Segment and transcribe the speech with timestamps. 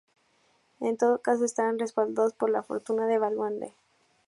[0.79, 3.75] En todo caso, estaban respaldadas por la fortuna de Belaúnde.